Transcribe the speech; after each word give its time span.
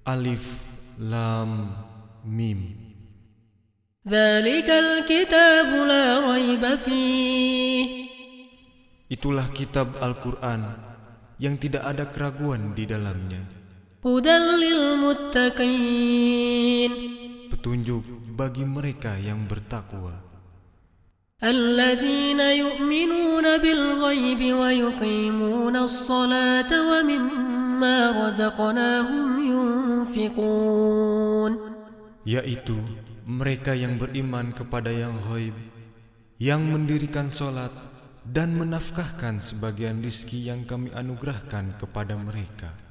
Alif 0.06 0.46
Lam 0.98 1.70
Mim 2.26 2.60
kitab 5.06 5.70
la 5.86 6.34
raiba 6.34 6.74
Itulah 9.12 9.52
kitab 9.54 10.02
Al-Qur'an 10.02 10.66
yang 11.38 11.62
tidak 11.62 11.86
ada 11.86 12.10
keraguan 12.10 12.74
di 12.74 12.90
dalamnya. 12.90 13.61
Petunjuk 17.54 18.02
bagi 18.34 18.66
mereka 18.66 19.14
yang 19.22 19.46
bertakwa. 19.46 20.32
الذين 21.42 22.38
يؤمنون 22.38 23.46
بالغيب 23.58 24.42
ويقيمون 24.54 25.76
الصلاة 25.76 26.70
ومما 26.70 27.98
رزقناهم 28.26 29.28
ينفقون 29.54 31.52
yaitu 32.22 32.78
mereka 33.26 33.74
yang 33.74 33.98
beriman 33.98 34.54
kepada 34.54 34.94
yang 34.94 35.18
ghaib 35.26 35.58
yang 36.38 36.62
mendirikan 36.62 37.30
solat 37.34 37.74
dan 38.22 38.54
menafkahkan 38.54 39.42
sebagian 39.42 40.02
rizki 40.02 40.46
yang 40.46 40.62
kami 40.66 40.94
anugerahkan 40.94 41.74
kepada 41.82 42.14
mereka. 42.22 42.91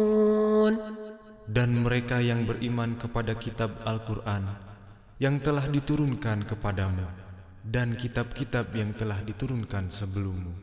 Dan 1.51 1.83
mereka 1.83 2.23
yang 2.23 2.47
beriman 2.47 2.95
kepada 2.95 3.35
kitab 3.35 3.83
Al-Quran 3.83 4.47
Yang 5.19 5.51
telah 5.51 5.67
diturunkan 5.67 6.47
kepadamu 6.47 7.03
Dan 7.59 7.99
kitab-kitab 7.99 8.71
yang 8.71 8.95
telah 8.95 9.19
diturunkan 9.19 9.91
sebelummu. 9.91 10.55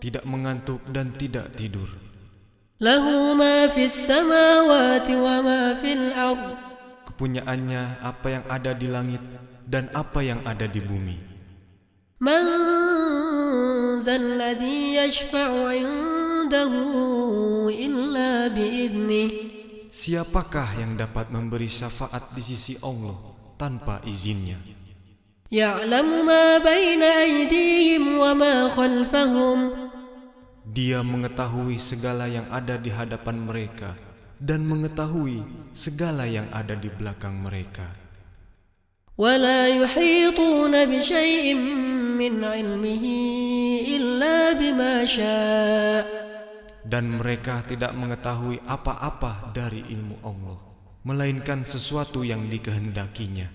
Tidak 0.00 0.24
mengantuk 0.24 0.80
dan 0.88 1.12
tidak 1.20 1.52
tidur 1.52 1.92
له 2.80 3.04
ما 3.36 3.68
في 3.68 3.84
السماوات 3.84 5.08
وما 5.12 5.62
في 5.76 5.90
الأرض 5.92 6.48
Kepunyaannya 7.12 8.00
apa 8.00 8.26
yang 8.40 8.44
ada 8.48 8.72
di 8.72 8.88
langit 8.88 9.20
dan 9.68 9.92
apa 9.92 10.24
yang 10.24 10.40
ada 10.48 10.64
di 10.64 10.80
bumi 10.80 11.16
من 12.16 12.40
ذا 14.00 14.16
الذي 14.16 14.96
يشفع 14.96 15.48
عنده 15.76 16.72
إلا 17.68 18.48
بإذنه 18.48 19.28
Siapakah 19.92 20.80
yang 20.80 20.96
dapat 20.96 21.28
memberi 21.32 21.68
syafaat 21.68 22.32
di 22.32 22.40
sisi 22.44 22.76
Allah 22.80 23.16
tanpa 23.56 24.04
izinnya 24.04 24.56
يعلم 25.52 26.26
ما 26.26 26.58
بين 26.58 27.02
أيديهم 27.02 28.18
وما 28.18 28.68
خلفهم 28.68 29.58
Dia 30.66 31.00
mengetahui 31.00 31.78
segala 31.80 32.26
yang 32.28 32.44
ada 32.52 32.76
di 32.76 32.90
hadapan 32.90 33.48
mereka 33.48 33.96
dan 34.36 34.66
mengetahui 34.66 35.40
segala 35.72 36.28
yang 36.28 36.44
ada 36.52 36.74
di 36.76 36.90
belakang 36.92 37.38
mereka. 37.40 37.86
ولا 39.16 39.68
يحيطون 39.68 40.74
بشيء 40.84 41.54
من 42.20 42.44
علمه 42.44 43.04
إلا 43.96 44.36
بما 44.52 44.94
شاء 45.08 46.04
Dan 46.86 47.18
mereka 47.18 47.66
tidak 47.66 47.96
mengetahui 47.98 48.62
apa-apa 48.62 49.50
dari 49.50 49.82
ilmu 49.90 50.22
Allah, 50.22 50.58
melainkan 51.02 51.66
sesuatu 51.66 52.22
yang 52.22 52.46
dikehendakinya. 52.46 53.48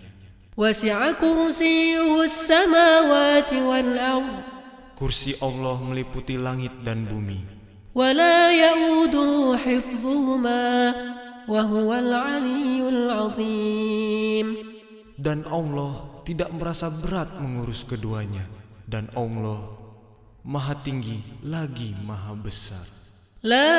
Wasi'a 0.56 1.12
kursiyuhu 1.20 2.24
samawati 2.24 3.60
wal. 3.60 4.24
Kursi 4.96 5.36
Allah 5.44 5.76
meliputi 5.84 6.40
langit 6.40 6.72
dan 6.80 7.04
bumi. 7.04 7.56
ولا 7.96 8.52
ya'uduhu 8.52 9.56
حفظهما 9.56 10.64
وهو 11.48 11.88
العلي 11.92 12.80
العظيم. 12.88 14.46
Dan 15.16 15.48
Allah 15.48 16.24
tidak 16.28 16.52
merasa 16.52 16.92
berat 16.92 17.28
mengurus 17.40 17.88
keduanya 17.88 18.44
dan 18.84 19.08
Allah 19.16 19.60
maha 20.44 20.76
tinggi 20.80 21.20
lagi 21.44 21.96
maha 22.04 22.36
besar. 22.36 22.84
لا 23.44 23.76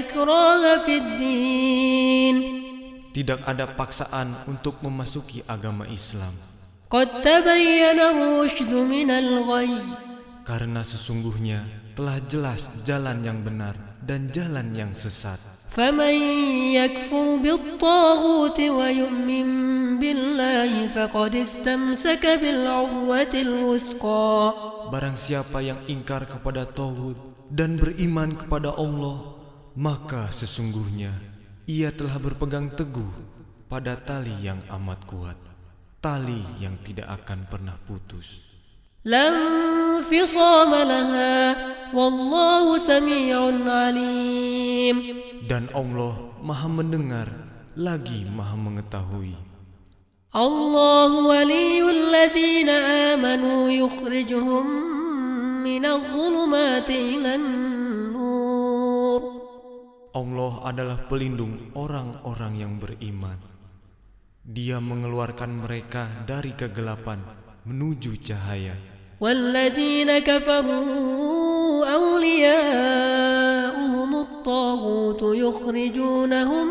ikraha 0.00 0.84
في 0.84 0.96
الدين 0.96 2.55
Tidak 3.15 3.43
ada 3.43 3.67
paksaan 3.67 4.31
untuk 4.47 4.79
memasuki 4.79 5.43
agama 5.47 5.83
Islam 5.91 6.31
قد 6.91 7.07
تبين 7.23 7.99
الرشد 7.99 8.73
من 8.73 9.07
الغي 9.07 9.71
karena 10.43 10.83
sesungguhnya 10.83 11.63
telah 11.95 12.19
jelas 12.27 12.83
jalan 12.83 13.23
yang 13.23 13.39
benar 13.39 13.79
dan 14.03 14.27
jalan 14.27 14.75
yang 14.75 14.91
sesat. 14.91 15.39
فمن 15.71 16.15
يكفر 16.75 17.27
بالطاغوت 17.39 18.59
ويؤمن 18.59 19.47
بالله 20.03 20.71
فقد 20.91 21.31
استمسك 21.35 22.23
بالعروة 22.43 23.33
الوثقى 23.33 24.35
Barang 24.91 25.15
siapa 25.15 25.63
yang 25.63 25.79
ingkar 25.87 26.27
kepada 26.27 26.67
Tauhid 26.67 27.15
dan 27.47 27.79
beriman 27.79 28.35
kepada 28.35 28.75
Allah, 28.75 29.39
maka 29.79 30.27
sesungguhnya 30.27 31.15
ia 31.65 31.89
telah 31.93 32.17
berpegang 32.19 32.73
teguh 32.73 33.11
pada 33.71 33.95
tali 33.95 34.33
yang 34.43 34.59
amat 34.81 34.99
kuat, 35.07 35.39
tali 36.03 36.41
yang 36.59 36.75
tidak 36.83 37.07
akan 37.23 37.47
pernah 37.47 37.77
putus. 37.87 38.51
لا 39.01 39.33
انفصام 39.33 40.69
لها 40.69 41.33
والله 41.89 42.77
سميع 42.77 43.37
عليم 43.65 44.97
Dan 45.49 45.67
Allah 45.73 46.13
Maha 46.45 46.69
mendengar 46.69 47.25
lagi 47.73 48.29
Maha 48.29 48.53
mengetahui. 48.61 49.33
الله 50.35 51.11
ولي 51.27 51.81
الذين 51.91 52.69
آمنوا 52.69 53.69
يخرجهم 53.69 54.65
من 55.63 55.83
الظلمات 55.85 56.89
إلى 56.89 57.35
النور 57.35 57.64
Allah 60.15 60.53
adalah 60.67 61.07
pelindung 61.07 61.71
orang-orang 61.77 62.53
yang 62.59 62.75
beriman. 62.75 63.39
Dia 64.43 64.83
mengeluarkan 64.83 65.63
mereka 65.63 66.27
dari 66.27 66.51
kegelapan 66.51 67.23
menuju 67.63 68.19
cahaya. 68.19 68.75
والذين 69.21 70.19
كفروا 70.25 71.85
أولياؤهم 71.93 73.01
الطاغوت 74.15 75.21
يخرجونهم 75.21 76.67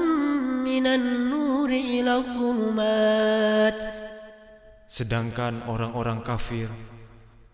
من 0.66 0.84
النور 0.86 1.70
إلى 1.70 2.12
الظلمات 2.16 3.80
Sedangkan 4.90 5.70
orang-orang 5.70 6.26
kafir, 6.26 6.66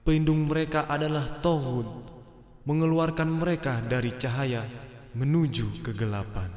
pelindung 0.01 0.49
mereka 0.49 0.89
adalah 0.89 1.29
Tauhid, 1.45 1.85
mengeluarkan 2.65 3.29
mereka 3.29 3.85
dari 3.85 4.17
cahaya 4.17 4.65
menuju 5.12 5.84
kegelapan. 5.84 6.48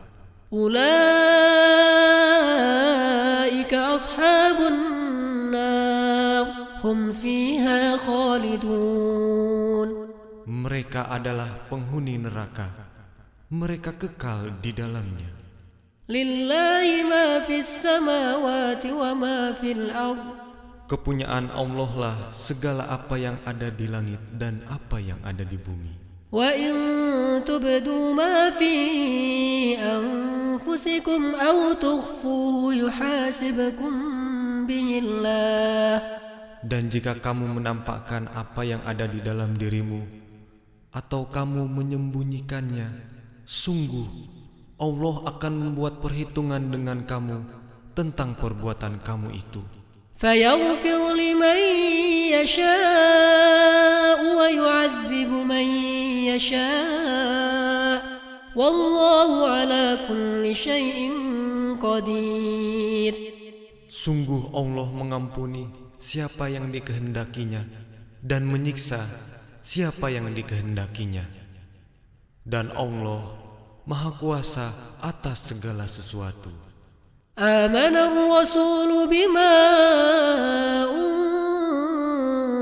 Mereka 10.45 11.03
adalah 11.11 11.51
penghuni 11.67 12.15
neraka. 12.23 12.71
Mereka 13.51 13.99
kekal 13.99 14.63
di 14.63 14.71
dalamnya. 14.71 15.35
Kepunyaan 20.85 21.49
Allah 21.51 21.91
lah 21.97 22.17
segala 22.31 22.87
apa 22.93 23.17
yang 23.17 23.41
ada 23.49 23.73
di 23.73 23.89
langit 23.89 24.21
dan 24.37 24.61
apa 24.71 25.01
yang 25.01 25.19
ada 25.25 25.43
di 25.43 25.57
bumi. 25.57 26.04
وإن 26.34 26.74
تبدوا 27.42 28.14
ما 28.14 28.50
في 28.54 28.74
أنفسكم 29.82 31.22
أو 31.36 31.74
تخفوه 31.74 32.74
يحاسبكم 32.76 33.94
به 34.68 34.90
الله 35.04 35.94
Dan 36.60 36.92
jika 36.92 37.16
kamu 37.18 37.56
menampakkan 37.56 38.28
apa 38.36 38.68
yang 38.68 38.84
ada 38.84 39.08
di 39.08 39.24
dalam 39.24 39.56
dirimu 39.56 40.04
atau 40.92 41.32
kamu 41.32 41.66
menyembunyikannya, 41.72 42.92
sungguh 43.48 44.12
Allah 44.76 45.16
akan 45.34 45.54
membuat 45.56 46.04
perhitungan 46.04 46.60
dengan 46.68 47.08
kamu 47.08 47.48
tentang 47.96 48.36
perbuatan 48.36 49.00
kamu 49.02 49.34
itu. 49.34 49.64
فيغفر 50.20 51.14
لمن 51.16 51.60
يشاء 52.36 54.20
ويعذب 54.38 55.32
من 55.32 55.66
يشاء 56.36 58.00
والله 58.56 59.32
على 59.50 59.86
كل 60.08 60.44
شيء 60.56 61.12
قدير 61.82 63.14
Sungguh 63.90 64.54
Allah 64.56 64.86
mengampuni 64.96 65.66
siapa 65.98 66.46
yang 66.48 66.70
dikehendakinya 66.72 67.66
dan 68.22 68.46
menyiksa 68.48 69.02
siapa 69.66 70.14
yang 70.14 70.30
dikehendakinya. 70.32 71.26
Dan 72.46 72.70
Allah 72.78 73.22
Maha 73.90 74.14
Kuasa 74.16 74.70
atas 75.02 75.52
segala 75.52 75.90
sesuatu. 75.90 76.70
آمن 77.40 77.96
الرسول 77.96 79.08
بما 79.08 79.56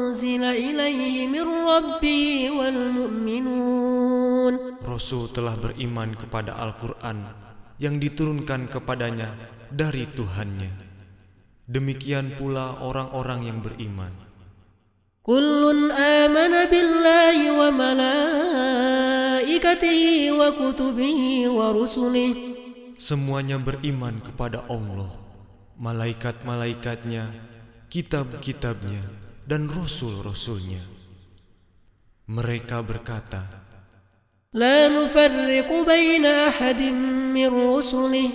أنزل 0.08 0.44
إليه 0.44 1.28
من 1.28 1.42
ربه 1.66 2.41
والمؤمنون 2.41 2.41
Rasul 4.93 5.33
telah 5.33 5.57
beriman 5.57 6.13
kepada 6.13 6.53
Al-Quran 6.61 7.25
yang 7.81 7.97
diturunkan 7.97 8.69
kepadanya 8.69 9.33
dari 9.73 10.05
Tuhannya. 10.05 10.69
Demikian 11.65 12.37
pula 12.37 12.85
orang-orang 12.85 13.49
yang 13.49 13.65
beriman. 13.65 14.13
Kullun 15.25 15.89
amana 15.89 16.69
billahi 16.69 17.49
wa 17.55 17.71
malaikatihi 17.73 20.37
wa 20.37 20.53
kutubihi 20.53 21.49
wa 21.49 21.73
rusulih. 21.73 22.53
Semuanya 23.01 23.57
beriman 23.57 24.21
kepada 24.21 24.69
Allah, 24.69 25.09
malaikat-malaikatnya, 25.81 27.33
kitab-kitabnya, 27.89 29.09
dan 29.49 29.73
rasul-rasulnya. 29.73 30.85
Mereka 32.27 32.83
berkata, 32.85 33.62
لا 34.54 34.88
نفرق 34.88 35.70
بين 35.86 36.26
أحد 36.26 36.82
من 37.36 37.50
رسله 37.52 38.30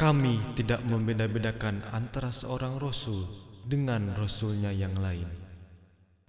kami 0.00 0.40
tidak 0.56 0.80
membeda-bedakan 0.88 1.84
antara 1.92 2.32
seorang 2.32 2.80
rasul 2.80 3.28
dengan 3.68 4.16
rasulnya 4.16 4.72
yang 4.72 4.96
lain. 4.96 5.28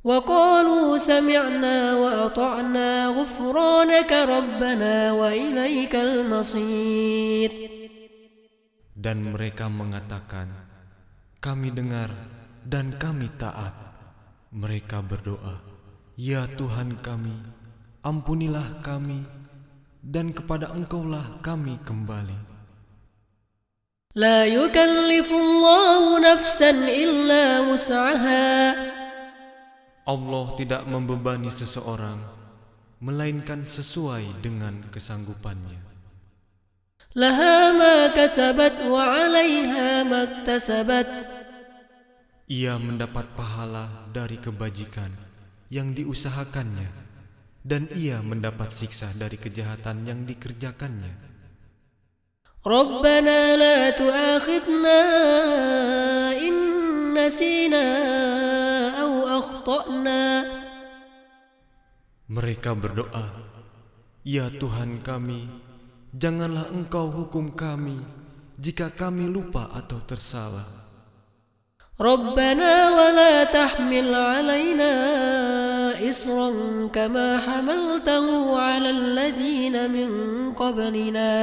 وقالوا 0.01 0.97
سمعنا 0.97 1.93
وأطعنا 1.93 2.89
غفرانك 3.07 4.11
ربنا 4.11 4.93
وإليك 5.13 5.93
المصير 5.95 7.51
Dan 9.01 9.33
mereka 9.33 9.65
mengatakan, 9.65 10.51
kami 11.41 11.73
dengar 11.73 12.11
dan 12.61 12.93
kami 13.01 13.33
taat. 13.33 13.73
Mereka 14.51 15.01
berdoa, 15.01 15.57
Ya 16.19 16.45
Tuhan 16.45 17.01
kami, 17.01 17.33
ampunilah 18.05 18.81
kami, 18.81 19.21
dan 20.01 20.33
kepada 20.33 20.73
Engkaulah 20.73 21.41
kami 21.45 21.77
kembali. 21.85 22.51
لا 24.11 24.43
يكلف 24.43 25.29
الله 25.31 26.03
نفسا 26.19 26.71
إلا 26.83 27.71
وسعها 27.71 28.51
Allah 30.03 30.45
tidak 30.59 30.83
membebani 30.83 31.47
seseorang, 31.47 32.19
melainkan 32.99 33.63
sesuai 33.63 34.43
dengan 34.43 34.83
kesanggupannya. 34.91 35.79
لها 37.15 37.71
ما 37.75 37.95
كسبت 38.11 38.87
وعليها 38.87 40.03
ما 40.03 40.19
اكتسبت 40.27 41.11
Ia 42.51 42.75
mendapat 42.75 43.31
pahala 43.39 44.11
dari 44.11 44.35
kebajikan 44.35 45.07
yang 45.71 45.95
diusahakannya, 45.95 47.04
dan 47.65 47.85
ia 47.93 48.19
mendapat 48.25 48.73
siksa 48.73 49.13
dari 49.13 49.37
kejahatan 49.37 50.05
yang 50.05 50.25
dikerjakannya. 50.25 51.31
ربنا 52.61 53.57
لا 53.57 53.89
تؤاخذنا 53.89 54.99
إن 56.37 56.53
نسينا 57.17 57.85
أو 59.01 59.11
أخطأنا 59.41 60.21
Mereka 62.31 62.77
berdoa, 62.77 63.27
Ya 64.23 64.47
Tuhan 64.47 65.01
kami, 65.01 65.49
janganlah 66.13 66.69
Engkau 66.69 67.09
hukum 67.09 67.49
kami 67.51 67.97
jika 68.61 68.93
kami 68.93 69.25
lupa 69.25 69.67
atau 69.73 69.97
tersalah. 70.05 70.81
ربنا 72.01 72.89
ولا 72.97 73.43
تحمل 73.43 74.09
علينا 74.15 74.93
إصرا 76.09 76.49
كما 76.93 77.27
حملته 77.45 78.25
على 78.59 78.89
الذين 78.89 79.75
من 79.91 80.09
قبلنا 80.53 81.33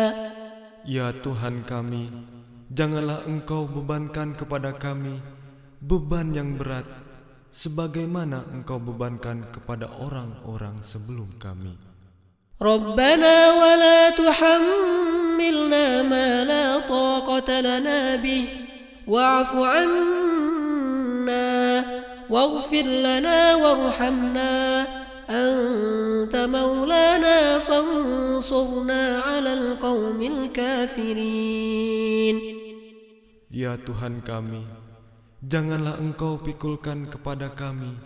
Ya 0.88 1.12
Tuhan 1.12 1.68
kami, 1.68 2.08
janganlah 2.72 3.28
Engkau 3.28 3.68
bebankan 3.68 4.32
kepada 4.32 4.72
kami 4.72 5.20
beban 5.84 6.32
yang 6.32 6.56
berat 6.56 6.88
sebagaimana 7.52 8.48
Engkau 8.56 8.80
bebankan 8.80 9.44
kepada 9.52 9.92
orang-orang 10.00 10.80
sebelum 10.80 11.28
kami. 11.36 11.76
ربنا 12.58 13.36
ولا 13.54 14.10
تحملنا 14.18 16.02
ما 16.02 16.28
لا 16.44 16.78
طاقة 16.90 17.60
لنا 17.60 18.16
به 18.16 18.44
واعف 19.06 19.54
عنا 19.54 20.31
واغفر 22.30 22.82
لنا 22.82 23.54
وارحمنا 23.54 24.86
أنت 25.30 26.36
مولانا 26.36 27.58
فانصرنا 27.58 29.18
على 29.18 29.52
القوم 29.52 30.22
الكافرين 30.22 31.88
Ya 33.48 33.80
Tuhan 33.80 34.20
kami, 34.20 34.60
janganlah 35.40 35.96
Engkau 35.96 36.36
pikulkan 36.36 37.08
kepada 37.08 37.48
kami 37.48 37.96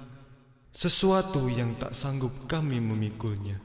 sesuatu 0.73 1.51
yang 1.53 1.77
tak 1.77 1.93
sanggup 1.93 2.33
kami 2.49 2.81
memikulnya. 2.81 3.61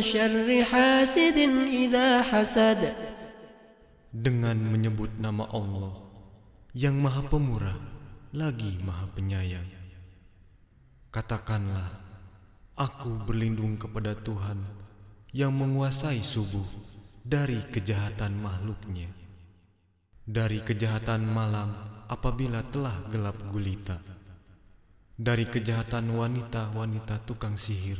شر 0.00 0.48
حاسد 0.64 1.38
إذا 1.68 2.08
حسد 2.22 2.82
Dengan 4.10 4.58
menyebut 4.58 5.22
nama 5.22 5.46
Allah 5.54 5.94
yang 6.74 6.98
Maha 6.98 7.22
Pemurah 7.30 7.78
lagi 8.34 8.74
Maha 8.82 9.06
Penyayang. 9.14 9.70
Katakanlah, 11.14 11.90
aku 12.74 13.22
berlindung 13.22 13.78
kepada 13.78 14.18
Tuhan 14.18 14.58
yang 15.30 15.54
menguasai 15.54 16.18
subuh 16.18 16.66
dari 17.25 17.57
kejahatan 17.57 18.37
makhluknya, 18.37 19.09
dari 20.29 20.61
kejahatan 20.61 21.25
malam 21.25 21.73
apabila 22.05 22.61
telah 22.69 22.93
gelap 23.09 23.33
gulita, 23.49 23.97
dari 25.17 25.49
kejahatan 25.49 26.13
wanita-wanita 26.13 27.25
tukang 27.25 27.57
sihir 27.57 27.97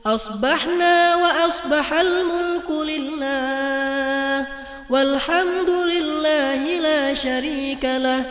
أصبحنا 0.06 0.94
وأصبح 1.16 1.92
الملك 1.92 2.68
لله 2.70 4.46
والحمد 4.90 5.70
لله 5.70 6.62
لا 6.80 7.14
شريك 7.14 7.84
له 7.84 8.22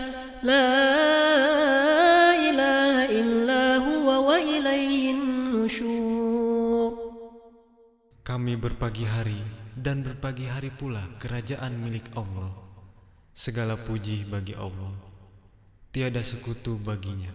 لا 0.44 0.70
إله 2.50 2.96
إلا 3.20 3.64
هو 3.78 4.08
وإليه 4.30 5.12
النشور 5.12 6.92
Kami 8.28 8.60
berpagi 8.60 9.08
hari 9.08 9.40
dan 9.72 10.04
berpagi 10.04 10.52
hari 10.52 10.68
pula 10.68 11.00
kerajaan 11.16 11.80
milik 11.80 12.12
Allah. 12.12 12.52
Segala 13.32 13.80
puji 13.80 14.28
bagi 14.28 14.52
Allah. 14.52 15.08
tiada 15.98 16.22
sekutu 16.22 16.78
baginya. 16.78 17.34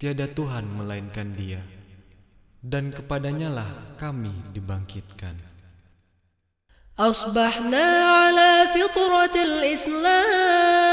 Tiada 0.00 0.24
Tuhan 0.30 0.64
melainkan 0.64 1.36
Dia, 1.36 1.60
Dan 2.61 2.93
kepadanya 2.93 3.49
lah 3.49 3.69
kami 3.97 4.31
dibangkitkan. 4.53 5.51
أصبحنا 7.01 7.87
على 8.05 8.67
فطرة 8.77 9.33
الإسلام 9.43 10.85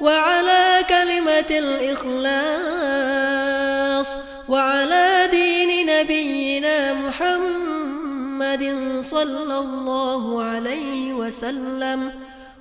وعلى 0.00 0.82
كلمة 0.88 1.50
الإخلاص 1.50 2.98
وعلى 4.48 5.28
دين 5.30 5.86
نبينا 5.86 6.94
محمد 7.06 8.64
صلى 9.00 9.58
الله 9.58 10.42
عليه 10.42 11.14
وسلم 11.14 12.12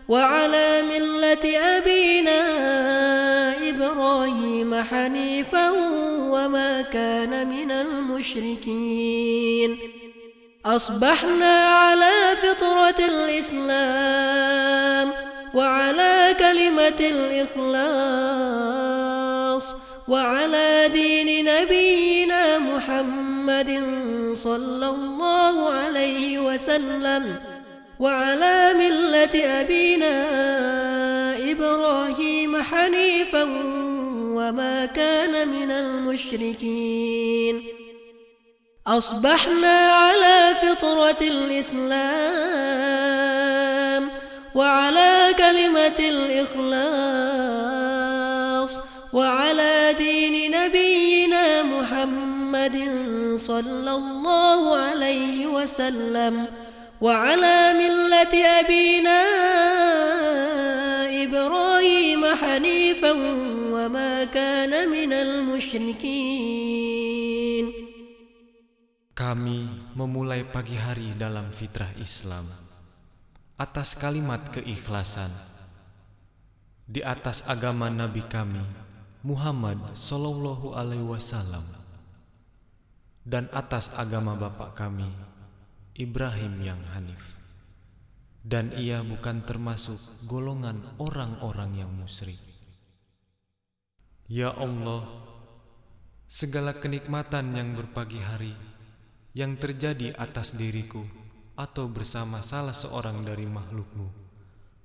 وعلى 0.09 0.81
ملة 0.81 1.57
أبينا 1.77 2.41
إبراهيم 3.69 4.83
حنيفا 4.83 5.69
وما 6.33 6.81
كان 6.81 7.47
من 7.47 7.71
المشركين. 7.71 9.19
أصبحنا 10.65 11.55
على 11.67 12.35
فطرة 12.41 13.05
الإسلام 13.05 14.19
وعلى 15.53 16.35
كلمة 16.39 16.99
الإخلاص 17.59 18.15
وعلى 20.07 20.89
دين 20.93 21.45
نبينا 21.45 22.59
محمد 22.59 23.83
صلى 24.33 24.89
الله 24.89 25.69
عليه 25.73 26.39
وسلم. 26.39 27.48
وعلى 27.99 28.73
ملة 28.73 29.61
أبينا 29.61 30.15
إبراهيم 31.51 32.63
حنيفا 32.63 33.43
وما 34.37 34.85
كان 34.85 35.47
من 35.47 35.71
المشركين. 35.71 37.63
أصبحنا 38.87 39.91
على 39.91 40.55
فطرة 40.61 41.21
الإسلام 41.21 41.99
وعلى 44.55 45.33
كلمة 45.37 45.99
الإخلاص 45.99 46.79
وعلى 49.13 49.95
دين 49.97 50.51
نبينا 50.51 51.63
محمد 51.63 52.77
صلى 53.35 53.91
الله 53.91 54.77
عليه 54.77 55.47
وسلم. 55.47 56.45
وعلى 57.00 57.56
ملة 57.74 58.34
أبينا 58.60 59.20
إبراهيم 61.24 62.22
حنيفا 62.34 63.12
وما 63.74 64.24
كان 64.24 64.72
من 64.88 65.12
المشركين 65.12 66.54
Kami 69.14 69.70
memulai 69.94 70.42
pagi 70.42 70.74
hari 70.74 71.14
dalam 71.14 71.54
fitrah 71.54 71.94
Islam 72.02 72.50
atas 73.54 73.94
kalimat 73.94 74.50
keikhlasan 74.50 75.30
di 76.90 76.98
atas 76.98 77.46
agama 77.46 77.86
Nabi 77.94 78.26
kami 78.26 78.58
Muhammad 79.22 79.78
Sallallahu 79.94 80.74
Alaihi 80.74 81.06
Wasallam 81.06 81.62
dan 83.22 83.46
atas 83.54 83.94
agama 83.94 84.34
bapak 84.34 84.74
kami 84.74 85.08
Ibrahim 85.99 86.63
yang 86.63 86.79
Hanif 86.95 87.35
dan 88.39 88.71
ia 88.79 89.03
bukan 89.03 89.43
termasuk 89.43 89.99
golongan 90.23 90.79
orang-orang 90.95 91.83
yang 91.83 91.91
musyrik. 91.91 92.39
Ya 94.31 94.55
Allah, 94.55 95.03
segala 96.31 96.71
kenikmatan 96.71 97.51
yang 97.51 97.75
berpagi 97.75 98.23
hari 98.23 98.55
yang 99.35 99.59
terjadi 99.59 100.15
atas 100.15 100.55
diriku 100.55 101.03
atau 101.59 101.91
bersama 101.91 102.39
salah 102.39 102.71
seorang 102.71 103.27
dari 103.27 103.43
makhlukmu 103.43 104.07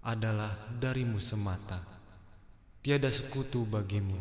adalah 0.03 0.51
darimu 0.83 1.23
semata. 1.23 1.79
Tiada 2.83 3.09
sekutu 3.15 3.63
bagimu, 3.63 4.19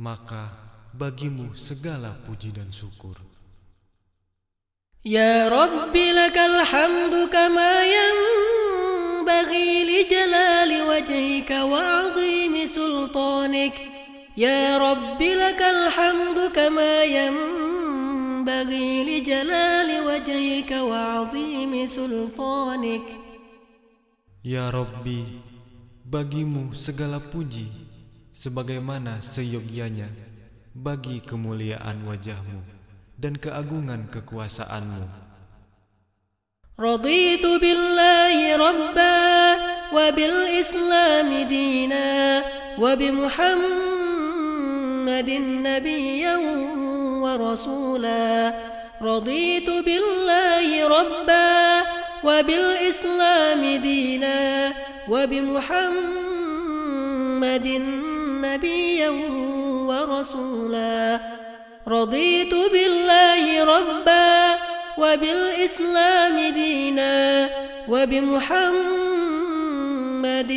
maka 0.00 0.56
bagimu 0.96 1.52
segala 1.52 2.16
puji 2.24 2.56
dan 2.56 2.72
syukur. 2.72 3.27
يا 5.05 5.49
رب 5.51 5.91
لك 5.95 6.37
الحمد 6.37 7.27
كما 7.27 7.73
ينبغي 7.83 9.69
لجلال 9.83 10.71
وجهك 10.87 11.51
وعظيم 11.51 12.65
سلطانك 12.65 13.75
يا 14.37 14.77
رب 14.77 15.21
لك 15.21 15.61
الحمد 15.61 16.39
كما 16.55 17.03
ينبغي 17.03 19.03
لجلال 19.03 19.89
وجهك 20.07 20.71
وعظيم 20.71 21.87
سلطانك 21.87 23.07
Ya 24.43 24.71
Rabbi, 24.71 25.23
bagimu 26.07 26.71
segala 26.75 27.19
puji 27.19 27.67
sebagaimana 28.31 29.19
seyogyanya 29.19 30.07
bagi 30.75 31.19
kemuliaan 31.19 32.07
wajahmu 32.07 32.76
dan 33.18 33.34
keagungan 33.34 34.06
kekuasaanmu. 34.06 35.28
رضيت 36.78 37.42
بالله 37.42 38.56
ربا 38.56 39.56
وبالإسلام 39.92 41.42
دينا 41.50 42.42
وبمحمد 42.78 43.58
نبيا 45.66 46.36
ورسولا 47.18 48.54
رضيت 49.02 49.70
بالله 49.70 50.88
ربا 50.88 51.82
وبالإسلام 52.24 53.62
دينا 53.82 54.72
وبمحمد 55.10 56.06
نبيا 58.46 59.10
ورسولا 59.90 61.20
رضيت 61.87 62.53
بالله 62.53 63.63
ربا 63.63 64.55
وبالإسلام 64.97 66.35
دينا 66.53 67.49
وبمحمد 68.93 70.51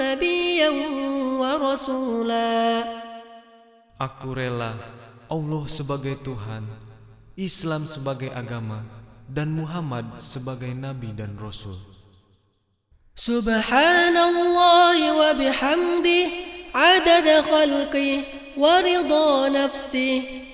نبيا 0.00 0.70
ورسولا 1.40 2.84
Aku 3.98 4.30
rela 4.30 4.78
Allah 5.26 5.66
sebagai 5.66 6.14
Tuhan, 6.22 6.62
Islam 7.34 7.82
sebagai 7.90 8.30
agama, 8.30 8.86
dan 9.26 9.50
Muhammad 9.50 10.06
sebagai 10.22 10.70
nabi 10.70 11.10
dan 11.18 11.34
rasul. 11.34 11.74
سبحان 13.18 14.14
الله 14.16 14.98
وبحمده 15.12 16.26
عدد 16.74 17.28
خلقه 17.40 18.22
ورضا 18.56 19.48
نفسه 19.48 20.22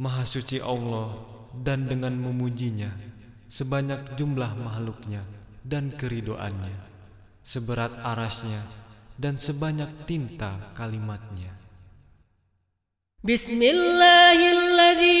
Maha 0.00 0.24
suci 0.24 0.64
Allah 0.64 1.12
dan 1.52 1.84
dengan 1.84 2.16
memujinya 2.16 2.88
sebanyak 3.52 4.16
jumlah 4.16 4.56
makhluknya 4.56 5.20
dan 5.60 5.92
keridoannya, 5.92 6.80
seberat 7.44 8.00
arasnya 8.00 8.64
dan 9.20 9.36
sebanyak 9.36 9.92
tinta 10.08 10.72
kalimatnya. 10.72 11.52
Bismillahilladzi. 13.20 15.20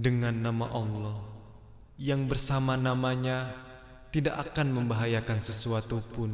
dengan 0.00 0.32
nama 0.32 0.64
Allah 0.72 1.20
yang 2.00 2.24
bersama 2.24 2.80
namanya 2.80 3.52
tidak 4.08 4.48
akan 4.48 4.72
membahayakan 4.72 5.44
sesuatu 5.44 6.00
pun 6.16 6.32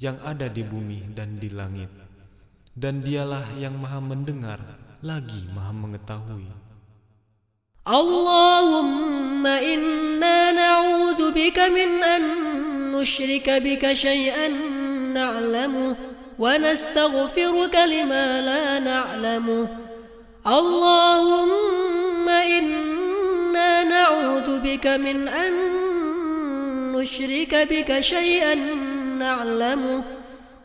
yang 0.00 0.16
ada 0.24 0.48
di 0.48 0.64
bumi 0.64 1.12
dan 1.12 1.36
di 1.36 1.52
langit. 1.52 1.92
Dan 2.72 3.04
dialah 3.04 3.44
yang 3.60 3.76
maha 3.76 4.00
mendengar 4.00 4.62
lagi 5.04 5.44
maha 5.52 5.74
mengetahui. 5.76 6.48
Allahumma 7.84 9.58
inna 9.60 10.54
na'udhu 10.54 11.34
bika 11.34 11.68
min 11.74 11.90
an 11.98 12.24
nushrika 12.94 13.58
bika 13.58 13.92
syai'an 13.92 14.54
na'lamu 15.10 15.98
wa 16.38 16.52
nastaghfiruka 16.54 17.82
lima 17.90 18.22
la 18.46 18.62
na'lamu. 18.78 19.66
Allahumma 20.46 21.77
إنا 22.28 23.84
نعوذ 23.84 24.60
بك 24.60 24.86
من 24.86 25.28
أن 25.28 25.52
نشرك 26.92 27.54
بك 27.70 28.00
شيئا 28.00 28.54
نعلمه 29.18 30.02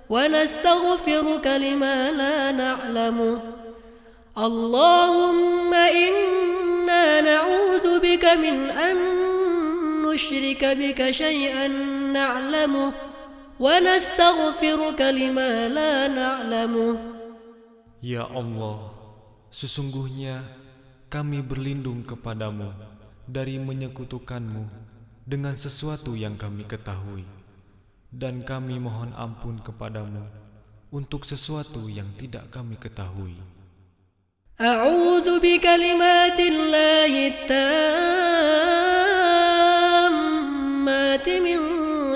ونستغفرك 0.09 1.47
لما 1.47 2.11
لا 2.11 2.51
نعلمه. 2.51 3.39
اللهم 4.37 5.73
إنا 5.73 7.21
نعوذ 7.21 7.99
بك 7.99 8.25
من 8.25 8.69
أن 8.69 8.97
نشرك 10.05 10.65
بك 10.65 11.11
شيئا 11.11 11.67
نعلمه 12.13 12.91
ونستغفرك 13.59 15.01
لما 15.01 15.69
لا 15.69 16.07
نعلمه. 16.07 16.97
Ya 18.03 18.27
Allah, 18.27 18.91
sesungguhnya 19.47 20.43
kami 21.12 21.40
berlindung 21.40 22.04
kepadamu 22.04 22.68
dari 23.24 23.56
menyekutukanmu 23.56 24.68
dengan 25.28 25.56
sesuatu 25.56 26.12
yang 26.16 26.36
kami 26.36 26.64
ketahui. 26.68 27.24
Dan 28.08 28.40
kami 28.44 28.80
mohon 28.80 29.12
ampun 29.16 29.60
kepadamu 29.60 30.24
untuk 30.88 31.28
sesuatu 31.28 31.92
yang 31.92 32.08
tidak 32.16 32.48
kami 32.48 32.80
ketahui. 32.80 33.36
أعوذ 34.58 35.38
بكلمات 35.38 36.40
الله 36.40 37.12
التامات 37.30 37.68
من 41.28 41.58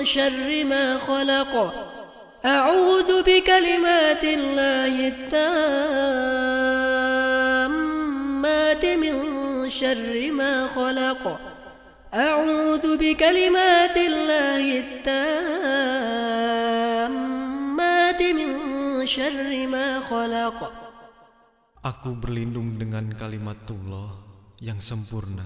شر 0.03 0.63
ما 0.67 0.97
خلق 0.99 1.53
أعوذ 2.45 3.23
بكلمات 3.23 4.23
الله 4.23 5.07
التامات 5.07 6.86
من 9.03 9.69
شر 9.69 10.31
ما 10.31 10.67
خلق 10.67 11.39
أعوذ 12.13 12.97
بكلمات 12.97 13.97
الله 13.97 14.79
التامات 14.83 16.31
من 18.21 18.49
شر 19.05 19.67
ما 19.67 19.99
خلق 20.01 20.59
Aku 21.83 22.15
berlindung 22.15 22.79
dengan 22.79 23.11
kalimatullah 23.11 24.15
yang 24.63 24.79
sempurna 24.79 25.43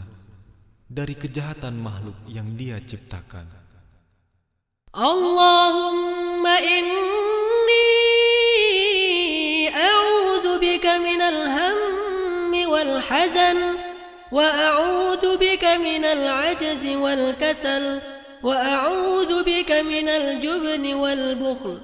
dari 0.85 1.17
kejahatan 1.17 1.73
makhluk 1.81 2.13
yang 2.29 2.53
dia 2.53 2.77
ciptakan. 2.77 3.49
اللهم 4.97 6.45
إني 6.45 7.89
أعوذ 9.69 10.45
بك 10.61 10.85
من 10.85 11.21
والحزن 12.54 13.56
وأعوذ 14.32 15.36
بك 15.36 15.64
من 15.64 16.04
العجز 16.04 16.86
والكسل 16.86 17.98
وأعوذ 18.42 19.42
بك 19.42 19.72
من 19.72 20.08
الجبن 20.08 20.94
والبخل 20.94 21.78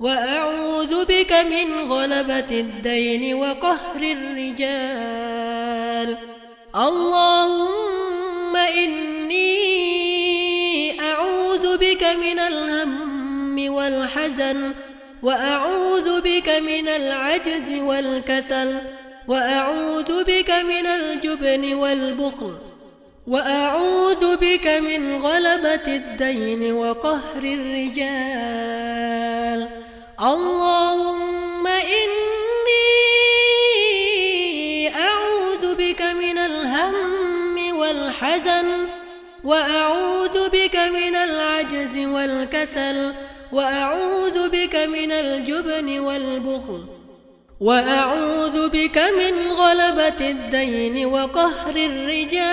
وأعوذ 0.00 1.04
بك 1.04 1.32
من 1.32 1.92
غلبة 1.92 2.50
الدين 2.50 3.34
وقهر 3.34 4.02
الرجال. 4.02 5.36
اللهم 6.76 8.56
إني 8.56 9.44
أعوذ 11.00 11.78
بك 11.78 12.04
من 12.04 12.38
الهم 12.38 13.74
والحزن 13.74 14.72
وأعوذ 15.22 16.20
بك 16.20 16.48
من 16.48 16.88
العجز 16.88 17.72
والكسل 17.72 18.78
وأعوذ 19.28 20.24
بك 20.24 20.50
من 20.50 20.86
الجبن 20.86 21.74
والبخل 21.74 22.54
وأعوذ 23.26 24.36
بك 24.36 24.66
من 24.66 25.16
غلبة 25.16 25.86
الدين 25.86 26.72
وقهر 26.72 27.42
الرجال. 27.44 28.88
اللهم 30.20 31.66
إني 31.66 32.24
أعوذ 34.96 35.74
بك 35.74 36.02
من 36.02 36.38
الهم 36.38 36.94
والحزن 37.76 38.66
وأعوذ 39.44 40.48
بك 40.48 40.76
من 40.76 41.16
العجز 41.16 41.98
والكسل 41.98 43.12
وأعوذ 43.52 44.48
بك 44.48 44.76
من 44.76 45.12
الجبن 45.12 45.98
والبخل. 45.98 47.03
وأعوذ 47.59 48.71
بك 48.71 48.97
من 48.97 49.51
غلبة 49.51 50.19
الدين 50.19 50.95
وقهر 51.05 51.75
الرجال 51.75 52.49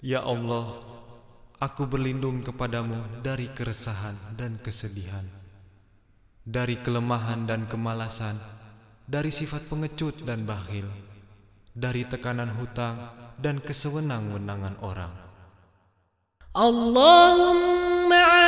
Ya 0.00 0.24
Allah, 0.24 0.80
aku 1.60 1.84
berlindung 1.84 2.40
kepadamu 2.40 3.20
dari 3.20 3.52
keresahan 3.52 4.16
dan 4.32 4.56
kesedihan, 4.64 5.28
dari 6.40 6.80
kelemahan 6.80 7.44
dan 7.44 7.68
kemalasan, 7.68 8.40
dari 9.04 9.28
sifat 9.28 9.68
pengecut 9.68 10.24
dan 10.24 10.48
bakhil, 10.48 10.88
dari 11.76 12.08
tekanan 12.08 12.48
hutang 12.56 12.96
dan 13.36 13.60
kesewenang-wenangan 13.60 14.80
orang. 14.80 15.12
اللهم 16.56 17.73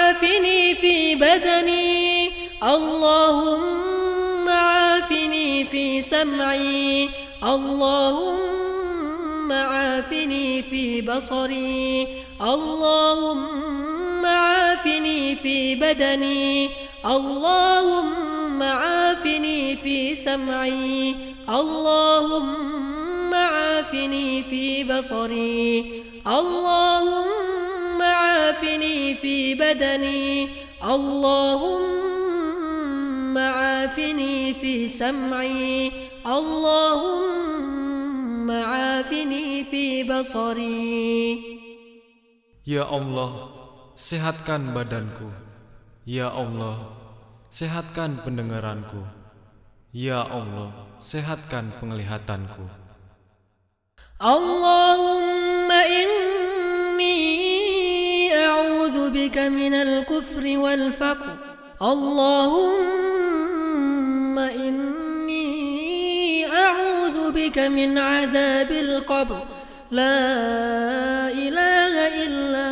عافني 0.08 0.76
في 0.76 1.16
بدني. 1.16 2.32
اللهم 2.64 4.50
عافني 4.50 5.66
في 5.66 6.02
سمعي. 6.02 7.10
اللهم 7.44 8.62
عافني 9.52 10.62
في 10.64 11.02
بصري. 11.02 12.08
اللهم 12.42 14.26
عافني 14.26 15.36
في 15.36 15.76
بدني. 15.76 16.70
اللهم 17.06 18.64
عافني 18.64 19.76
في 19.76 20.16
سمعي. 20.16 21.16
اللهم 21.50 23.34
عافني 23.34 24.44
في 24.44 24.84
بصري. 24.84 26.04
اللهم 26.28 27.67
عافني 28.03 29.15
في 29.15 29.55
بدني 29.55 30.49
اللهم 30.85 32.23
عافني 33.39 34.55
في 34.55 34.89
سمعي 34.89 35.93
اللهم 36.27 37.71
عافني 38.51 39.65
في 39.65 40.03
بصري 40.05 41.53
Ya 42.63 42.87
Allah, 42.87 43.51
sehatkan 43.99 44.71
badanku. 44.71 45.27
Ya 46.07 46.31
Allah, 46.31 46.79
sehatkan 47.51 48.23
pendengaranku. 48.23 49.03
Ya 49.91 50.23
Allah, 50.23 50.71
sehatkan 51.03 51.75
penglihatanku. 51.83 52.83
اللهم 54.23 55.71
إني 55.73 57.36
أعوذ 58.46 59.10
بك 59.10 59.38
من 59.38 59.74
الكفر 59.74 60.58
والفقر. 60.58 61.36
اللهم 61.82 62.68
إني 64.40 65.48
أعوذ 66.46 67.32
بك 67.32 67.60
من 67.60 67.98
عذاب 67.98 68.72
القبر. 68.72 69.44
لا 69.92 70.28
إله 71.32 72.26
إلا 72.26 72.70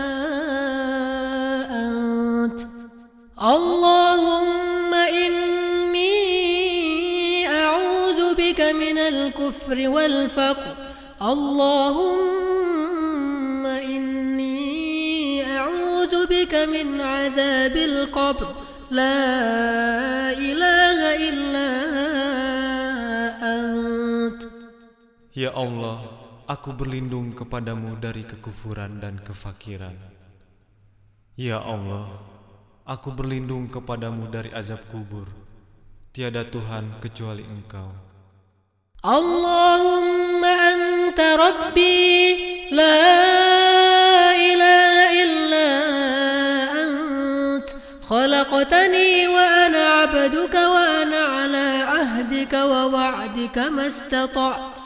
أنت. 1.85 2.59
اللهم 3.41 4.93
إني 4.93 6.15
أعوذ 7.47 8.33
بك 8.35 8.61
من 8.61 8.97
الكفر 8.97 9.89
والفقر. 9.89 10.75
اللهم 11.21 12.45
إني 13.65 14.34
أعوذ 16.24 16.32
بك 16.32 16.54
من 16.72 16.96
عذاب 16.96 17.76
القبر 17.76 18.48
لا 18.88 19.20
إله 20.32 21.00
إلا 21.28 21.68
أنت 23.44 24.40
Ya 25.36 25.52
Allah, 25.52 26.00
aku 26.48 26.72
berlindung 26.72 27.36
kepadamu 27.36 28.00
dari 28.00 28.24
kekufuran 28.24 28.96
dan 28.96 29.20
kefakiran. 29.20 29.92
Ya 31.36 31.60
Allah, 31.60 32.08
aku 32.88 33.12
berlindung 33.12 33.68
kepadamu 33.68 34.32
dari 34.32 34.48
azab 34.56 34.80
kubur. 34.88 35.28
Tiada 36.16 36.48
Tuhan 36.48 36.96
kecuali 37.04 37.44
Engkau. 37.44 37.92
اللهم 39.00 40.44
أنت 40.44 41.20
ربي 41.20 42.36
لا 42.72 43.53
خلقتني 48.09 49.27
وأنا 49.27 49.83
عبدك 49.87 50.53
وأنا 50.53 51.17
على 51.17 51.83
عهدك 51.87 52.53
ووعدك 52.53 53.57
ما 53.57 53.87
استطعت. 53.87 54.79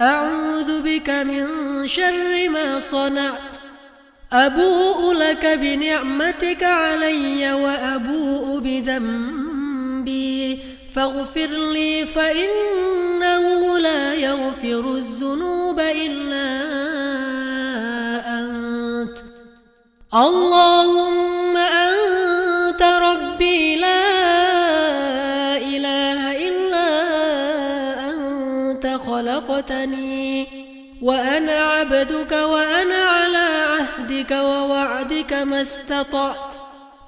أعوذ 0.00 0.82
بك 0.82 1.10
من 1.10 1.46
شر 1.88 2.48
ما 2.48 2.78
صنعت. 2.78 3.54
أبوء 4.32 5.12
لك 5.12 5.46
بنعمتك 5.46 6.62
علي 6.62 7.52
وأبوء 7.52 8.60
بذنبي. 8.60 10.58
فاغفر 10.94 11.46
لي 11.46 12.06
فإنه 12.06 13.78
لا 13.78 14.14
يغفر 14.14 14.94
الذنوب 14.96 15.80
إلا 15.80 16.48
أنت. 18.40 19.16
اللهم 20.14 21.56
أنت 21.56 22.07
وأنا 31.02 31.60
عبدك 31.60 32.32
وأنا 32.32 32.94
على 32.94 33.36
عهدك 33.36 34.30
ووعدك 34.30 35.32
ما 35.32 35.60
استطعت. 35.60 36.54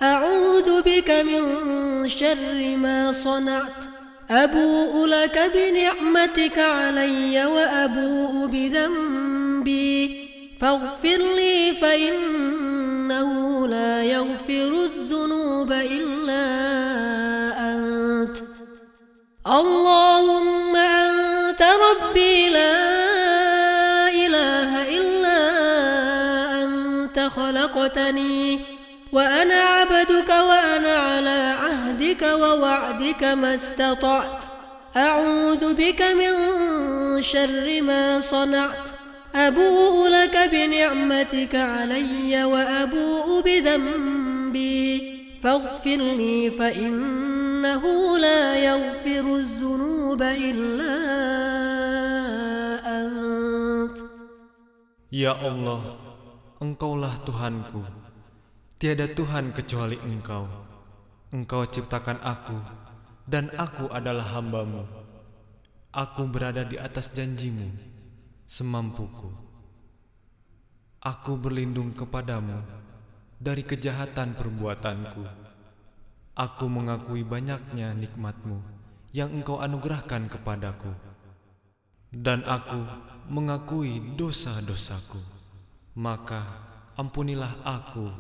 أعوذ 0.03 0.83
بك 0.83 1.11
من 1.11 2.09
شر 2.09 2.77
ما 2.77 3.13
صنعت. 3.13 3.85
أبوء 4.31 5.07
لك 5.07 5.51
بنعمتك 5.55 6.59
علي 6.59 7.47
وأبوء 7.47 8.47
بذنبي. 8.47 10.29
فاغفر 10.61 11.19
لي 11.37 11.75
فإنه 11.75 13.67
لا 13.69 14.03
يغفر 14.03 14.73
الذنوب 14.85 15.73
إلا 15.73 16.45
أنت. 17.75 18.37
اللهم 19.47 20.10
خلقتني 27.81 28.61
وأنا 29.13 29.55
عبدك 29.55 30.29
وأنا 30.29 30.93
على 30.93 31.55
عهدك 31.61 32.23
ووعدك 32.23 33.25
ما 33.25 33.55
استطعت. 33.55 34.43
أعوذ 34.97 35.75
بك 35.75 36.03
من 36.03 36.33
شر 37.23 37.83
ما 37.83 38.21
صنعت. 38.21 38.91
أبوء 39.35 40.09
لك 40.09 40.51
بنعمتك 40.53 41.55
علي 41.55 42.45
وأبوء 42.45 43.43
بذنبي. 43.43 45.21
فاغفر 45.43 45.97
لي 45.97 46.51
فإنه 46.51 48.19
لا 48.19 48.57
يغفر 48.57 49.35
الذنوب 49.35 50.23
إلا 50.23 50.97
أنت. 52.87 53.97
Ya 55.13 55.35
Allah, 55.35 55.81
Engkaulah 56.61 57.17
Tuhanku. 57.25 57.81
Tiada 58.77 59.09
Tuhan 59.09 59.57
kecuali 59.57 59.97
Engkau. 60.05 60.45
Engkau 61.33 61.65
ciptakan 61.65 62.21
aku, 62.21 62.53
dan 63.25 63.49
aku 63.57 63.89
adalah 63.89 64.29
hambamu. 64.37 64.85
Aku 65.89 66.29
berada 66.29 66.61
di 66.69 66.77
atas 66.77 67.17
janjimu, 67.17 67.65
semampuku. 68.45 69.33
Aku 71.01 71.41
berlindung 71.41 71.97
kepadamu 71.97 72.61
dari 73.41 73.65
kejahatan 73.65 74.37
perbuatanku. 74.37 75.25
Aku 76.37 76.69
mengakui 76.69 77.25
banyaknya 77.25 77.97
nikmatmu 77.97 78.61
yang 79.17 79.33
engkau 79.33 79.65
anugerahkan 79.65 80.29
kepadaku. 80.29 80.93
Dan 82.13 82.45
aku 82.45 82.85
mengakui 83.33 84.13
dosa-dosaku 84.13 85.40
Maka 85.96 86.44
ampunilah 87.00 87.64
aku 87.64 88.12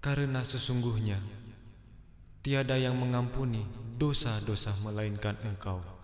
karena 0.00 0.46
sesungguhnya 0.46 1.18
tiada 2.40 2.78
yang 2.78 2.96
mengampuni 2.96 3.66
dosa-dosa 4.00 4.72
melainkan 4.86 5.36
Engkau. 5.44 6.00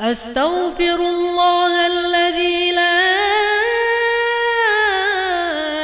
أستغفر 0.00 0.96
الله 0.96 1.86
الذي 1.86 2.72
لا 2.72 3.00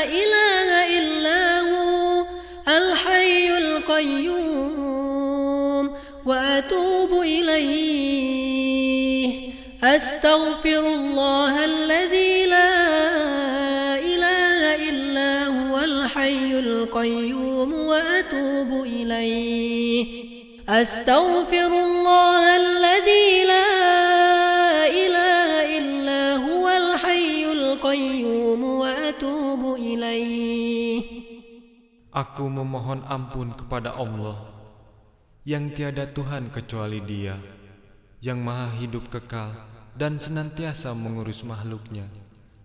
إله 0.08 0.68
إلا 0.98 1.60
هو 1.60 2.24
الحي 2.68 3.58
القيوم 4.16 5.04
وأتوب 6.24 7.12
إليه 7.12 8.09
أستغفر 9.90 10.84
الله 10.86 11.64
الذي 11.64 12.46
لا 12.46 12.74
إله 13.98 14.60
إلا 14.90 15.32
هو 15.46 15.74
الحي 15.78 16.58
القيوم 16.58 17.72
وأتوب 17.72 18.70
إليه 18.84 20.06
أستغفر 20.68 21.66
الله 21.70 22.42
الذي 22.56 23.28
لا 23.46 23.72
إله 24.90 25.50
إلا 25.78 26.22
هو 26.42 26.66
الحي 26.68 27.52
القيوم 27.52 28.62
وأتوب 28.64 29.62
إليه 29.78 31.02
Aku 32.16 32.48
memohon 32.48 33.04
ampun 33.12 33.52
kepada 33.52 33.92
Allah 33.92 34.40
yang 35.44 35.68
tiada 35.68 36.08
Tuhan 36.08 36.48
kecuali 36.48 37.04
Dia, 37.04 37.36
yang 38.24 38.40
Maha 38.40 38.72
Hidup 38.80 39.12
kekal 39.12 39.52
dan 40.00 40.20
senantiasa 40.20 40.92
mengurus 40.92 41.40
makhluknya, 41.42 42.04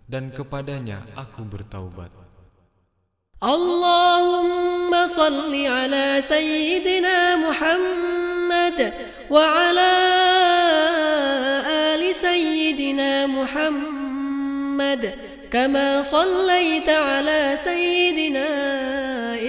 dan 0.08 0.28
kepadanya 0.30 1.04
aku 1.16 1.42
bertaubat. 1.48 2.22
اللهم 3.42 5.06
صل 5.06 5.50
على 5.50 6.22
سيدنا 6.22 7.36
محمد 7.42 8.78
وعلى 9.30 9.94
آل 11.90 12.14
سيدنا 12.14 13.26
محمد 13.26 15.02
كما 15.50 16.02
صليت 16.02 16.88
على 16.88 17.58
سيدنا 17.58 18.48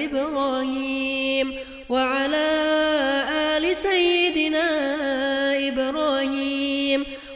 إبراهيم 0.09 1.47
وعلى 1.89 2.47
آل 3.53 3.75
سيدنا 3.75 4.67
إبراهيم 5.69 6.56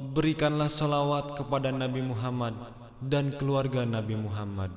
berikanlah 0.00 0.72
salawat 0.72 1.36
kepada 1.36 1.68
Nabi 1.68 2.00
Muhammad 2.00 2.56
dan 3.04 3.36
keluarga 3.36 3.84
Nabi 3.84 4.16
Muhammad, 4.16 4.72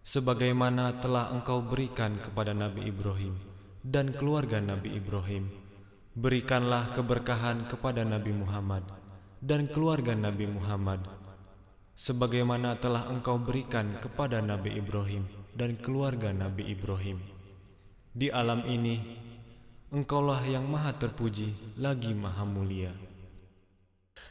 sebagaimana 0.00 0.96
telah 1.04 1.28
Engkau 1.36 1.60
berikan 1.60 2.16
kepada 2.16 2.56
Nabi 2.56 2.88
Ibrahim 2.88 3.36
dan 3.84 4.16
keluarga 4.16 4.64
Nabi 4.64 4.96
Ibrahim. 4.96 5.48
Berikanlah 6.18 6.90
keberkahan 6.98 7.70
kepada 7.70 8.02
Nabi 8.02 8.34
Muhammad 8.34 8.82
dan 9.38 9.70
keluarga 9.70 10.18
Nabi 10.18 10.50
Muhammad 10.50 10.98
sebagaimana 11.98 12.78
telah 12.78 13.06
engkau 13.10 13.38
berikan 13.38 13.98
kepada 14.02 14.42
Nabi 14.42 14.78
Ibrahim 14.78 15.26
dan 15.54 15.78
keluarga 15.78 16.34
Nabi 16.34 16.74
Ibrahim 16.74 17.22
di 18.10 18.30
alam 18.34 18.66
ini 18.66 18.98
engkaulah 19.94 20.42
yang 20.46 20.66
maha 20.66 20.94
terpuji 20.94 21.54
lagi 21.78 22.14
maha 22.14 22.42
mulia 22.42 22.90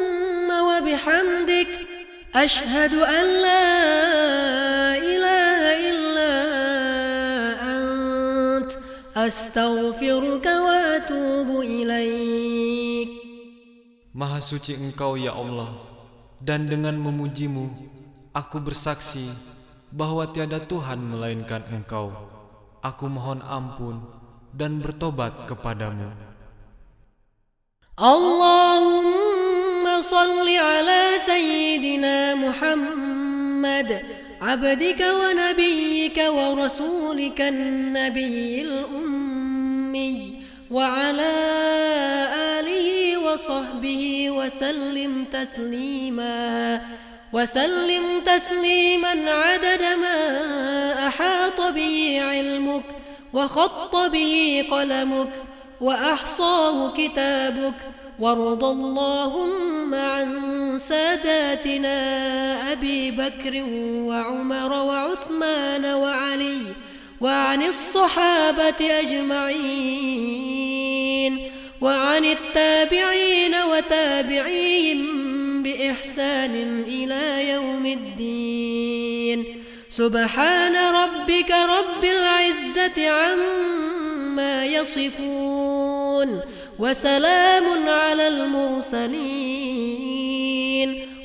وبحمدك 0.80 1.72
أشهد 2.34 2.94
أن 2.94 3.26
لا 3.44 3.68
إله 4.98 5.60
إلا 5.90 6.32
أنت 7.76 8.70
أستغفرك 9.16 10.46
وأتوب 10.46 11.48
إليك 11.60 13.10
Maha 14.16 14.40
suci 14.40 14.72
Engkau 14.72 15.20
ya 15.20 15.36
Allah, 15.36 15.76
dan 16.40 16.72
dengan 16.72 16.96
memujimu, 16.96 17.68
aku 18.32 18.64
bersaksi 18.64 19.28
bahwa 19.92 20.24
tiada 20.32 20.56
Tuhan 20.56 20.96
melainkan 21.04 21.60
Engkau. 21.68 22.16
Aku 22.80 23.12
mohon 23.12 23.44
ampun 23.44 24.00
dan 24.56 24.80
bertobat 24.80 25.44
kepadamu. 25.44 26.16
اللهم 27.96 29.29
صل 30.01 30.57
على 30.57 31.11
سيدنا 31.17 32.35
محمد 32.35 34.01
عبدك 34.41 35.05
ونبيك 35.21 36.23
ورسولك 36.29 37.41
النبي 37.41 38.61
الأمي 38.61 40.41
وعلى 40.71 41.33
آله 42.59 43.17
وصحبه 43.17 44.31
وسلم 44.31 45.25
تسليما 45.31 46.81
وسلم 47.33 48.03
تسليما 48.25 49.31
عدد 49.31 49.81
ما 50.01 51.07
أحاط 51.07 51.61
به 51.61 52.21
علمك 52.21 52.83
وخط 53.33 53.95
به 53.95 54.65
قلمك 54.71 55.29
وأحصاه 55.81 56.93
كتابك 56.93 57.73
وارض 58.21 58.63
اللهم 58.63 59.95
عن 59.95 60.29
ساداتنا 60.79 61.97
أبي 62.71 63.11
بكر 63.11 63.63
وعمر 64.07 64.73
وعثمان 64.73 65.85
وعلي 65.85 66.61
وعن 67.21 67.63
الصحابة 67.63 68.99
أجمعين 68.99 70.31
وعن 71.81 72.25
التابعين 72.25 73.55
وتابعيهم 73.71 75.63
بإحسان 75.63 76.83
إلى 76.87 77.49
يوم 77.49 77.85
الدين. 77.85 79.45
سبحان 79.89 80.75
ربك 80.75 81.51
رب 81.51 82.05
العزة 82.05 83.09
عما 83.09 84.65
يصفون. 84.65 86.41
وسلام 86.80 87.88
على 87.88 88.28
المرسلين 88.28 89.76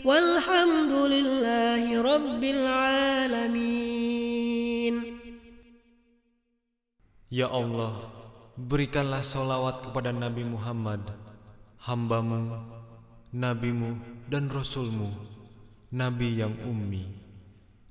والحمد 0.06 0.92
لله 0.92 2.02
رب 2.02 2.44
العالمين 2.44 4.02
Ya 7.32 7.48
Allah, 7.48 8.12
berikanlah 8.60 9.24
solawat 9.24 9.88
kepada 9.88 10.12
Nabi 10.12 10.44
Muhammad, 10.44 11.00
hambamu, 11.80 12.60
nabimu, 13.32 13.96
dan 14.28 14.52
rasulmu, 14.52 15.16
Nabi 15.96 16.44
yang 16.44 16.52
ummi, 16.68 17.08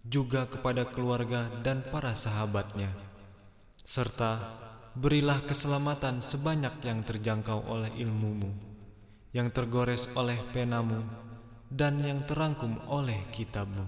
juga 0.05 0.45
kepada 0.45 0.85
keluarga 0.85 1.49
dan 1.65 1.81
para 1.89 2.13
sahabatnya, 2.13 2.93
serta 3.81 4.37
berilah 4.96 5.44
keselamatan 5.44 6.24
sebanyak 6.24 6.80
yang 6.88 7.04
terjangkau 7.04 7.68
oleh 7.68 7.92
ilmumu, 8.00 8.48
yang 9.36 9.52
tergores 9.52 10.08
oleh 10.16 10.40
penamu, 10.56 11.04
dan 11.68 12.00
yang 12.00 12.24
terangkum 12.24 12.80
oleh 12.88 13.20
kitabmu. 13.36 13.84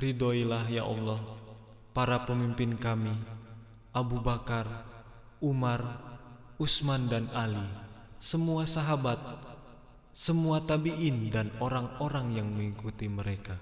Ridhoilah 0.00 0.64
ya 0.72 0.88
Allah, 0.88 1.20
para 1.92 2.24
pemimpin 2.24 2.80
kami, 2.80 3.12
Abu 3.92 4.24
Bakar, 4.24 4.64
Umar, 5.44 5.84
Utsman 6.56 7.04
dan 7.12 7.28
Ali, 7.36 7.68
semua 8.16 8.64
sahabat, 8.64 9.20
semua 10.16 10.64
tabi'in 10.64 11.28
dan 11.28 11.52
orang-orang 11.60 12.32
yang 12.32 12.48
mengikuti 12.48 13.06
mereka 13.06 13.60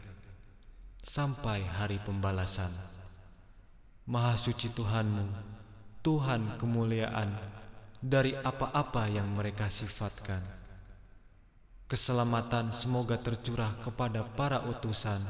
sampai 1.02 1.62
hari 1.62 1.98
pembalasan. 2.02 2.70
Maha 4.06 4.38
suci 4.38 4.70
Tuhanmu, 4.70 5.55
Tuhan 6.05 6.57
kemuliaan 6.57 7.29
dari 8.01 8.33
apa-apa 8.33 9.05
yang 9.05 9.29
mereka 9.37 9.69
sifatkan. 9.69 10.41
Keselamatan 11.85 12.73
semoga 12.73 13.21
tercurah 13.21 13.77
kepada 13.85 14.25
para 14.25 14.65
utusan 14.65 15.21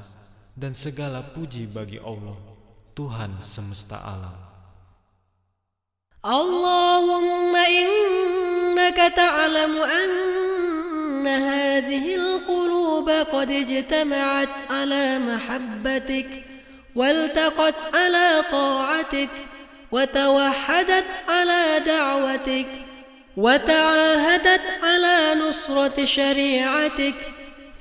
dan 0.55 0.71
segala 0.77 1.19
puji 1.19 1.67
bagi 1.67 1.99
Allah, 1.99 2.39
Tuhan 2.95 3.43
semesta 3.43 3.99
alam. 3.99 4.51
اللهم 6.21 7.55
إنك 7.55 8.97
تعلم 9.17 9.73
أن 9.77 11.27
هذه 11.27 12.15
القلوب 12.15 13.09
قد 13.09 13.51
اجتمعت 13.51 14.55
على 14.69 15.19
محبتك 15.19 16.29
والتقت 16.95 17.95
على 17.95 18.43
طاعتك 18.51 19.29
وتوحدت 19.96 21.04
على 21.28 21.80
دعوتك 21.86 22.66
وتعاهدت 23.36 24.60
على 24.82 25.40
نصرة 25.40 26.04
شريعتك 26.04 27.14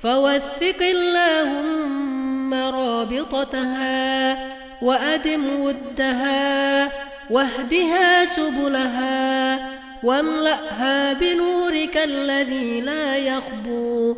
فوثق 0.02 0.82
اللهم 0.82 2.54
رابطتها 2.54 4.38
وأدم 4.82 5.60
ودها 5.60 6.92
واهدها 7.30 8.24
سبلها 8.24 9.58
واملأها 10.02 11.12
بنورك 11.12 11.96
الذي 11.96 12.80
لا 12.80 13.16
يخبو 13.16 14.16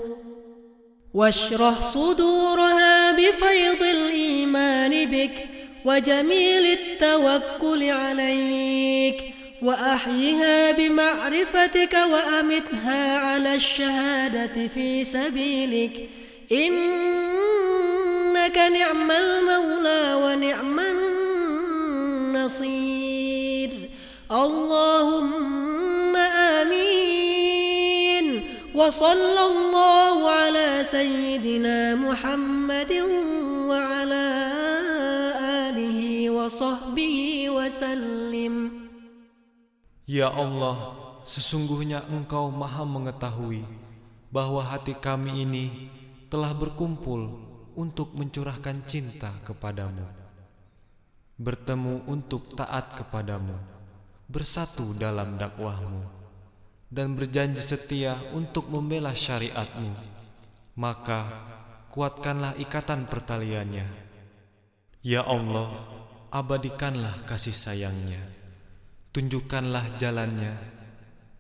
واشرح 1.15 1.81
صدورها 1.81 3.13
بفيض 3.13 3.83
الإيمان 3.83 5.05
بك 5.05 5.58
وجميل 5.89 6.67
التوكل 6.67 7.91
عليك 7.91 9.35
وأحيها 9.63 10.73
بمعرفتك 10.73 11.99
وأمتها 12.13 13.17
على 13.17 13.55
الشهادة 13.55 14.69
في 14.69 15.05
سبيلك. 15.05 16.09
إنك 16.53 17.39
نعم 18.59 19.11
المولى 19.11 20.15
ونعم 20.15 20.81
النصير. 22.37 23.71
اللهم 24.33 26.17
آمين. 26.17 26.99
وصلى 28.75 29.47
الله 29.47 30.31
على 30.31 30.79
سيدنا 30.83 31.95
محمد 31.95 32.93
وعلى 33.69 34.53
آله 34.53 34.88
وصحبه 36.38 37.18
وسلم 37.50 38.56
Ya 40.04 40.28
Allah, 40.28 41.00
sesungguhnya 41.24 42.04
Engkau 42.12 42.52
Maha 42.52 42.84
Mengetahui 42.84 43.64
bahwa 44.28 44.60
hati 44.60 44.92
kami 44.92 45.48
ini 45.48 45.88
telah 46.28 46.52
berkumpul 46.52 47.40
untuk 47.80 48.12
mencurahkan 48.12 48.84
cinta 48.84 49.32
kepadamu, 49.48 50.04
bertemu 51.40 52.04
untuk 52.12 52.52
taat 52.52 53.00
kepadamu, 53.00 53.56
bersatu 54.28 54.92
dalam 55.00 55.40
dakwahmu, 55.40 56.04
dan 56.92 57.16
berjanji 57.16 57.64
setia 57.64 58.20
untuk 58.36 58.68
membela 58.68 59.16
syariatmu. 59.16 59.96
Maka 60.76 61.32
kuatkanlah 61.96 62.60
ikatan 62.60 63.08
pertaliannya. 63.08 63.88
Ya 65.00 65.24
Allah, 65.24 65.70
abadikanlah 66.29 67.25
kasih 67.25 67.57
sayangnya. 67.57 68.21
Tunjukkanlah 69.13 69.97
jalannya 69.97 70.55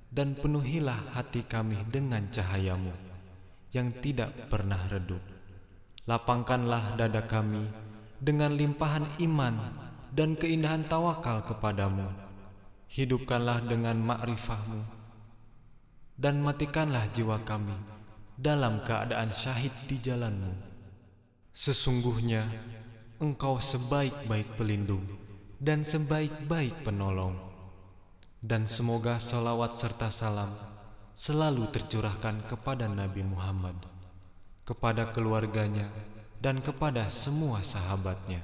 dan 0.08 0.32
penuhilah 0.32 1.12
hati 1.12 1.44
kami 1.44 1.76
dengan 1.92 2.24
cahayamu 2.32 2.92
yang 3.76 3.92
tidak 4.00 4.32
pernah 4.48 4.80
redup. 4.88 5.20
Lapangkanlah 6.08 6.96
dada 6.96 7.28
kami 7.28 7.68
dengan 8.16 8.56
limpahan 8.56 9.04
iman 9.20 9.54
dan 10.08 10.32
keindahan 10.34 10.88
tawakal 10.88 11.44
kepadamu. 11.44 12.08
Hidupkanlah 12.88 13.68
dengan 13.68 14.00
makrifahmu 14.00 14.80
dan 16.16 16.40
matikanlah 16.40 17.04
jiwa 17.12 17.36
kami 17.44 17.76
dalam 18.40 18.80
keadaan 18.80 19.28
syahid 19.28 19.70
di 19.84 20.00
jalanmu. 20.00 20.56
Sesungguhnya 21.52 22.48
engkau 23.18 23.58
sebaik-baik 23.58 24.54
pelindung 24.54 25.02
dan 25.58 25.82
sebaik-baik 25.82 26.86
penolong 26.86 27.34
dan 28.38 28.62
semoga 28.70 29.18
salawat 29.18 29.74
serta 29.74 30.06
salam 30.06 30.54
selalu 31.18 31.66
tercurahkan 31.74 32.46
kepada 32.46 32.86
Nabi 32.86 33.26
Muhammad, 33.26 33.74
kepada 34.62 35.10
keluarganya, 35.10 35.90
dan 36.38 36.62
kepada 36.62 37.10
semua 37.10 37.58
sahabatnya. 37.66 38.38